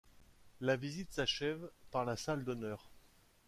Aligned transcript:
La 0.61 0.77
visite 0.77 1.13
s'achève 1.13 1.69
par 1.91 2.05
la 2.05 2.15
salle 2.15 2.43
d'honneur. 2.43 2.89